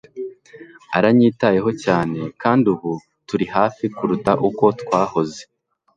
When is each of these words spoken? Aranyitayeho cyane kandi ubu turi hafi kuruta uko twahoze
Aranyitayeho 0.97 1.69
cyane 1.83 2.19
kandi 2.41 2.65
ubu 2.73 2.91
turi 3.27 3.45
hafi 3.55 3.83
kuruta 3.95 4.31
uko 4.47 4.65
twahoze 4.81 5.41